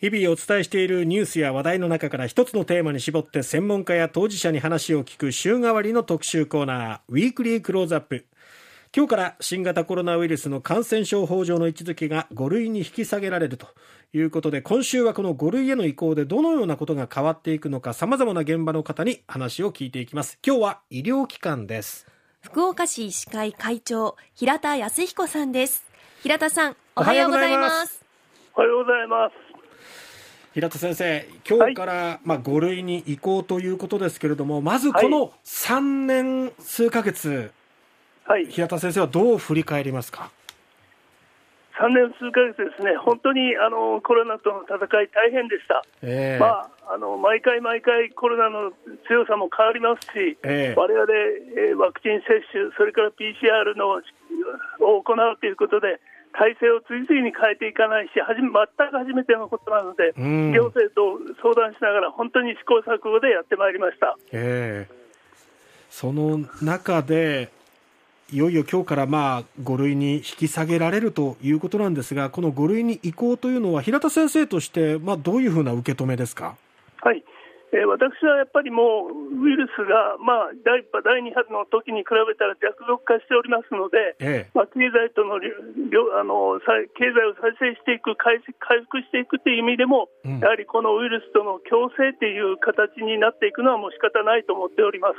[0.00, 8.24] 日々お伝えしているニュースや話題の中から一つのテーマに絞って専門家や当事者に話を聞く週替わりの特集コーナーウィークリークローズアップ
[8.94, 13.66] 今日から新型コロナウイルスの感染症法上の位置づけが5類に引き下げられると
[14.12, 20.38] いうことで今週はこの5類への移行でどのようなことが変わっていくのかさまざまな現場の方に話を聞いていきます。
[20.46, 22.06] 今日は医療機関です。
[22.40, 25.84] 福岡市医師会会長平田康彦さんです。
[26.22, 28.08] 平田さんおはようございます。
[28.58, 29.47] おはようございます
[30.58, 37.52] 平田先生、今日から、はい、まあ、5類に移行ということですけれども、まずこの3年数ヶ月、
[38.24, 40.32] はい、平田先生はどう振り返りますか
[41.78, 48.72] ？3年数ヶ月ですね、本当にあのコロナとの戦い、大変でした、えー、まあ、あの毎回毎回、コロナの
[49.06, 50.38] 強さも変わりますし、
[50.74, 54.02] われわれワクチン接種、それから PCR の
[54.80, 56.00] を行うということで、
[56.38, 64.94] 体制を次々に変えていかないし、はじめ全く初めてのことなので、行政と相談しながら、本当に試行錯誤でやってまいりました、えー、
[65.90, 67.50] その中で、
[68.30, 76.54] いよいよ今日からまあ5類に引き下げられるということなんですが、この5類に移行というのは、平田先生として、まあ、どういうふうな受け止めですか？
[77.70, 95.16] はいえー、私はやっぱりもうウイルスが、まあ、第1波、第2波の時に比べたら弱毒化しておりますので、ええ、まあ、経済とのあの経済を再生していく回、回復していくという意味でも、うん、やはりこのウイルスとの共生という形になっていくのはもう仕方ないと思っております。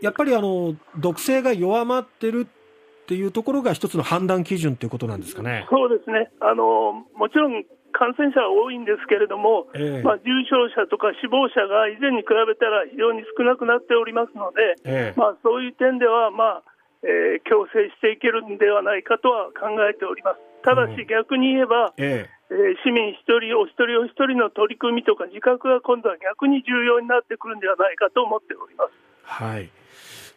[0.00, 5.66] やっぱりあの毒性が弱まってるっていうところが一つの判断基準ということなんですかね。
[5.70, 6.30] そうですね。
[6.40, 16.72] あのもちろん感染者は多いんですけれども、えー、まあ、重症者とか死亡者が以前に比べたら非常に少なくなっておりますので、えー、まあ、そういう点では、まあ
[17.04, 20.40] えー、共生していけるんではないかとは考えております。
[20.62, 28.92] ただし逆に言えば、えー、えー、市民一人お一人お一人の取り組みとか自覚が今度は逆に重要になってくるんではないかと思っております。
[29.24, 29.70] はい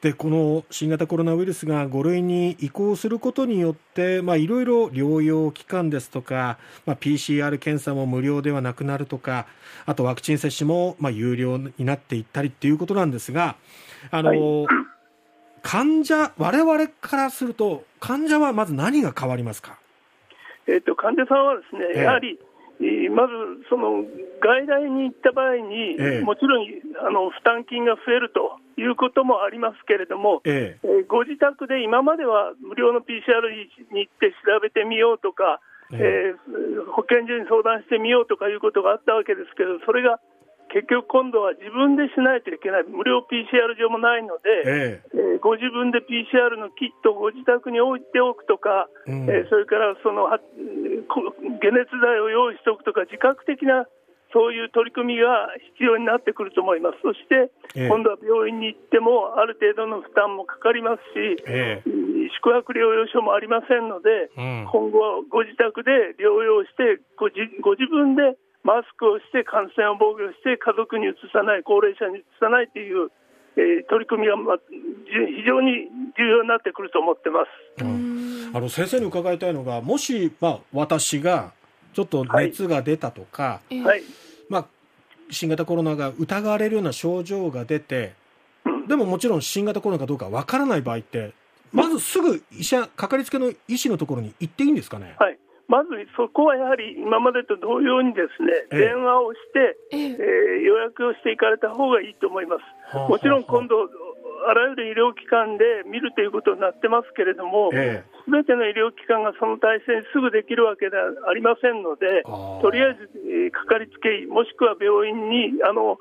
[0.01, 9.47] でこの新型コロナウイルスが5類に移行することによっていろいろ療養期間ですとか、まあ、PCR 検査も無料ではなくなるとか
[9.85, 13.55] あとワクチン接種もまあ有料になっていったりということなんですが
[14.11, 14.67] あの、はい、
[15.63, 19.79] 患者我々からすると患者はまず何が変わりますか、
[20.67, 22.37] えーと、患者さんはですね、えー、やはり
[23.09, 23.33] まず
[23.69, 24.03] その
[24.41, 26.21] 外来に行った場合に、え。
[26.21, 26.67] もちろん
[27.07, 31.03] あの負担金が増えるということもありますけれども、ええ。
[31.07, 33.39] ご自宅で今までは無料の PCR
[33.93, 35.61] に行って調べてみようとか、
[35.93, 40.19] えー、保健所に相談してみようとかいうことがあったわけですけど、それが
[40.73, 45.37] 結局今度は自分でしないといけない、無料 PCR 場もないので、ええ。
[45.37, 53.85] ー、ご自分で PCR のキットをご自宅に置いておくとか、うん、えー、それからその解熱剤を用意しておくとか、自覚的な
[54.35, 55.47] そういう取り組みが
[55.79, 57.47] 必要になってくると思います、そして、
[57.79, 61.79] え今度は病院に行っても、ある程度の負担もかかりますし、え
[62.35, 68.35] 宿泊療養所もありませんので、うん、今後はご自宅で療養してご自、ご自分で
[68.67, 73.11] マスクをして感染を防御して家族にうつさない、高齢者にうつさないという、
[73.55, 75.87] えー、取り組みが、ま、非常に
[76.19, 77.45] 重要になってくると思ってま
[77.79, 81.53] す、うん、あの先生に伺いたいのが、もし、まあ、私が
[81.95, 84.03] ちょっと熱が出たとか、はい、
[84.49, 84.65] まあ、
[85.31, 88.13] 新型コロナが疑われるような症状が出て、
[88.87, 91.31] でももちろん新型コロナかどうかわからない場合って、
[91.71, 95.15] まずすぐ医者、かかりつけの医師のところに行っていいんですかね？
[95.17, 95.39] はい。
[95.67, 100.07] まずそこはやはり今までと同様にですね、ええ、電話をして、ええ。
[100.09, 100.15] ー、
[100.61, 102.57] 予約をしていかれた方がいいと思いま
[102.91, 102.97] す。
[103.09, 103.89] もちろん今度、
[104.47, 112.23] あらゆる医療機関で見るということになってますけれども、す、え、べ、ての医療機関がその体制にすぐできるわけではありませんので、
[112.61, 115.97] とりあえず、えー、かかりつけ医、もしくは病院に、あの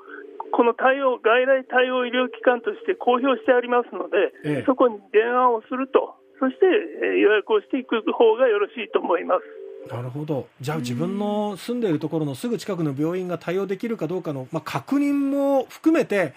[0.51, 6.15] この対応、外来対応医療機関として公表してありますので、そこに電話をすると。
[6.39, 6.65] そして、
[7.03, 9.93] えー、予約をしていく方がよろしいと思います。
[9.93, 10.47] なるほど。
[10.59, 16.33] じゃあ自分の住んでいるところのすぐ近くの病院が対応できるかどうかの、まあ、確認も含めて、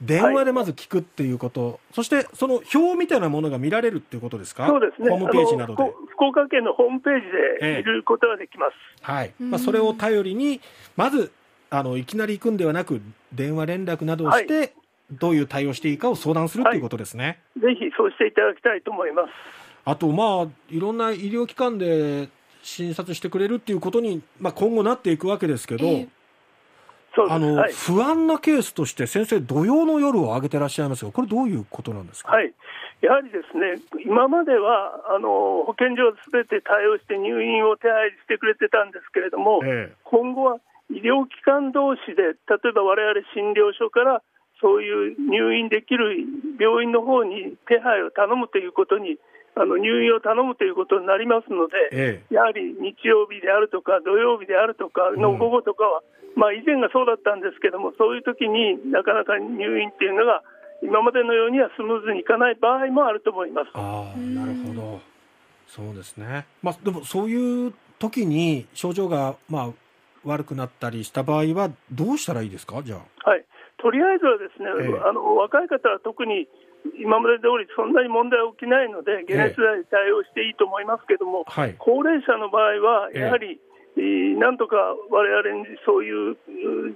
[0.00, 5.82] 電話でまず聞くっていうこと、はい、そしてその表みたいなものが見られるっていうことですか、そうですね、ホームページなどで。
[6.08, 8.72] 福岡県のホームページで見ることができます。
[9.00, 9.34] ええ、はい。
[9.38, 10.60] まあ、それを頼りに、
[10.96, 11.32] まず、
[11.70, 13.00] あの、いきなり行くんではなく、
[13.32, 14.72] 電話連絡などをして、はい、
[15.12, 19.28] どういう対応していいかを相談するということですね、はい、ぜひそうしていただきたいと思います。
[19.84, 22.28] あと、まあ、いろんな医療機関で
[22.62, 26.08] 診察してくれるっていうことに、まあ、今後なっていくわけですけど、えー
[27.28, 32.52] あの、はい、不安なケースとして、先生、土曜の夜を挙げてらっしゃいますが、これ、どういうことなんですか、はい。
[33.00, 40.60] やはりですね今まではあの保健所はすべて対応して入院を手配してくれてたんですけれども、ええ、今後は
[40.90, 44.22] 医療機関同士で、例えば我々診療所から
[44.60, 46.18] そういう入院できる
[46.58, 49.16] 病院の方に手配を頼むということに、
[49.56, 60.42] あの入院を頼むということになりますので、ええ、やはり日曜日であるとか、土曜日であるとかの午後とかは、うん、まあ、以前がそうだったんですけども、そういう時になかなか入院っていうのが、
[60.82, 63.70] 今までのようにはスムーズにいかない場合もあると思います。
[63.74, 65.00] あなるほど。
[65.66, 69.72] そうですね、まあ、でもそういう時に症状が、まあ、
[70.24, 73.30] 悪くなったりした場合は、どうしたらいいですか、じゃあ。
[73.30, 73.44] はい、
[73.78, 76.48] とりあえずはですね、えー、あの若い方は特に
[76.98, 84.76] 今まで通りそんなに問題は起きないので、解熱剤に対応していいと思いますけども、えーはい、高齢者の場合は、やはり、えー、なんとか
[85.10, 86.36] われわれにそういう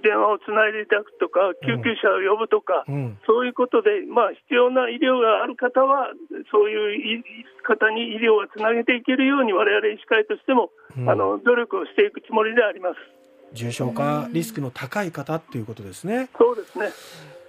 [0.01, 6.09] 電話をつないでいただくとか、救急車を呼ぶとか、うん、そういうことで、まあ、必要な医療がある方は、
[6.51, 7.23] そういう
[7.63, 12.97] 方に医療をつなげていけるように、われわれ医師会としても、うん、あの努力をしていくつもりであります。
[13.53, 16.29] 重症化リスクの高い方っていうことですね。
[16.37, 16.89] そうですね。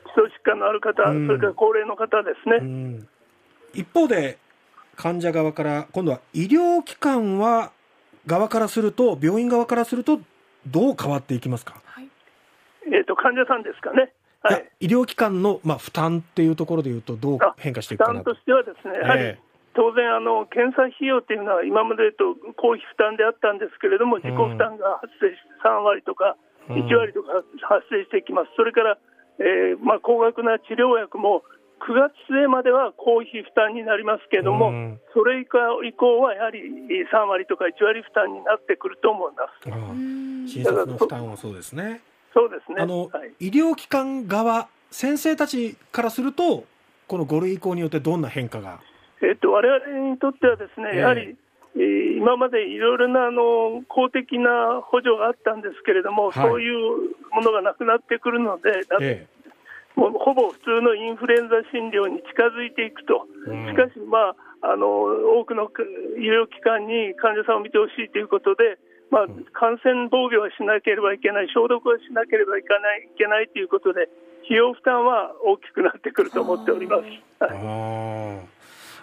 [0.07, 2.57] 基礎疾患のある方、うん、それから高齢の方ですね。
[2.57, 3.09] うん、
[3.75, 4.39] 一方で
[4.97, 7.73] 患者側から今度は医療機関は
[8.27, 10.21] 側からすると病院側からすると
[10.67, 11.81] どう変わっていきますか？
[11.85, 12.09] はい、
[12.87, 14.13] えっ、ー、と患者さんですかね。
[14.43, 19.47] はい、医療機関の、まあ、負担っていうところでいうと、どう変化していくかな負担としてはですね、やはり、えー
[19.77, 26.41] 当然あの、検査費用というのは今までと公費負担であったんですけれども、自己負担が発生し、3割とか
[26.73, 28.99] 1割とか発生してきます、それから、
[29.37, 31.45] えーまあ、高額な治療薬も
[31.81, 36.61] 9月末までは公費負担になりますけれども、それ以降以降はやはり
[37.13, 39.47] 3割とか1割負担になってくると思いま
[40.47, 40.53] す。
[40.53, 42.01] 診察の負担はそうですね。
[42.35, 42.83] そうですね。
[42.83, 46.65] あの、はい、医療機関側、先生たちからすると、
[47.07, 48.81] この5類移行によってどんな変化が？
[49.23, 51.37] えっと、我々にとってはですね、やはり、
[51.77, 59.36] えー、今までいろいろなあの公的な補助があったんですけれども、はい、そういうものがなくなってくるので、ええ、もう
[59.97, 64.87] ほぼ普通のインフルエンザ診療に近づいていくと、うん、しかし、まあ、あの
[65.41, 65.73] 多くの
[66.21, 68.79] 医療機関に患者さんを見てほしいということで、
[69.11, 74.09] まあ、感染防御はしなければいけない、消毒はしなければいけないいけないということで、
[74.45, 77.03] 費用負担は大きくなってくると思っております。
[77.43, 78.47] はい。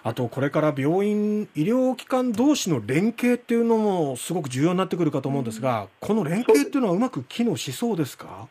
[0.06, 8.26] あとこれから病院、医療機関同士の連携っていうのもすごく重要になってくるかと思うんですが、この連携っていうのはうまく機能しそうですか？
[8.26, 8.48] はい、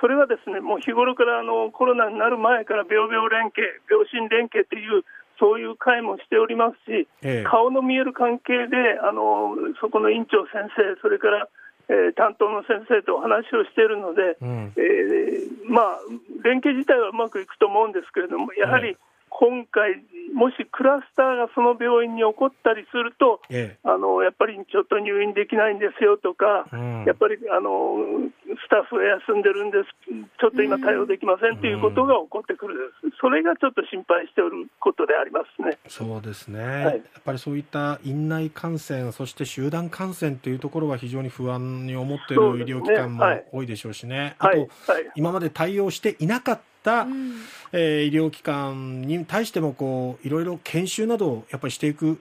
[0.00, 5.04] それはですねもう日頃からあのコロナになる前から病病連携、病診連携っていう
[5.38, 11.48] そういう会もしておりますし、ええ、顔の見える関係であのそこの院長先生、それから
[11.88, 15.98] えー、担当の先生とお話をしているので、うん、えー、まあ、
[16.42, 18.96] 連携自体はうまくいくと思うんですけれども、やはり
[19.38, 20.00] 今回、
[20.32, 28.00] もしクラスターがその病院に起こったりすると、ええ、あのやっぱりちょっと入院できないんですよとか、うん、やっぱりあの
[28.48, 29.92] スタッフが休んでるんです、
[30.40, 35.76] ちょっと今、対応できませんということが起こってくる、うん、それがちょっと心配しておることでありますね。
[35.86, 44.68] そうですね、はい、やっぱりそういった院内感染、そして集団感染というところは非常に不安に思っている医療機関も多いでしょうしね、あと、はい、
[45.14, 47.40] 今まで対応していなかった、うん、
[47.72, 52.20] えー、医療機関に対してもこういろいろ研修などをやっぱりしていく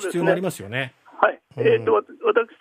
[0.00, 0.94] 必要がありますよね。
[1.20, 2.06] はい、うん、えーと、私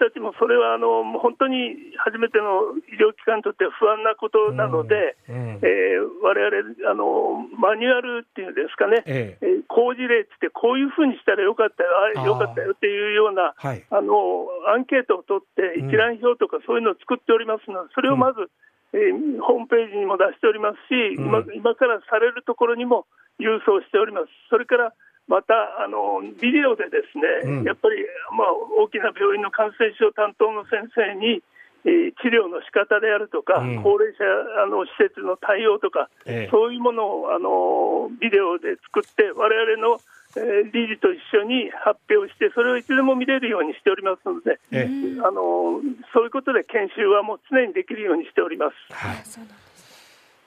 [0.01, 5.35] たちもそれはあの本当に初めての医療機関にとっては不安なことなので、うん。
[5.35, 5.59] うん。
[5.61, 9.45] えー、我々あのマニュアルっていうんですかね、ええ。
[9.45, 18.49] ー、工事例ってこういうふうにしたらよかったよ、あよかったよっていうような、はい、あのアンケートを取って、一覧表とかそういうのを作っておりますので、それをまず、
[18.93, 23.05] えー、ホームページにも出しておりますし、うん、今今からされるところにも
[23.39, 24.27] 郵送しております。
[24.49, 24.93] それから
[25.27, 25.53] また
[25.83, 27.99] あのビデオでですね、うん、やっぱり、
[28.31, 31.43] まあ、大きな病院の感染症担当の先生に、
[31.83, 34.23] えー、治療の仕方であるとか、うん、高齢者
[34.63, 39.99] あの施設の対応とか、ええ、そういうものをあのビデオで作って、われわれのえー、
[40.35, 45.81] 理事と一緒に発表して、それをいつでも見れるようにしておりますので、ええ、あの
[46.13, 48.93] そういうことで研修はもう常にできるようにしております。
[48.93, 49.23] はい、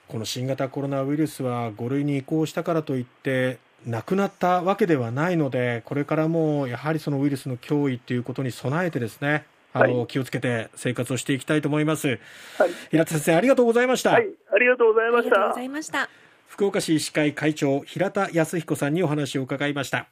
[0.06, 12.08] この新型コロナウイルスは5類に移行したからといってなくなったわけではないので、これからもやはりそのウイルスの脅威ということに備えてですね、あの、はい、気をつけて生活をしていきたいと思います。
[12.58, 14.10] はい、平田先生ありがとうございました。
[14.10, 15.34] はい、ありがとうございました。
[15.34, 16.29] ありがとうございました。
[16.50, 20.08] 福岡市医師会会長平田康彦さんにお話を伺いました。